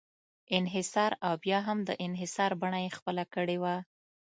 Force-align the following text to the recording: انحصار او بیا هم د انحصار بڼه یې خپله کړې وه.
انحصار 0.57 1.11
او 1.25 1.33
بیا 1.43 1.59
هم 1.67 1.79
د 1.87 1.89
انحصار 2.05 2.51
بڼه 2.61 2.79
یې 2.85 2.95
خپله 2.97 3.23
کړې 3.33 3.57
وه. 3.63 3.75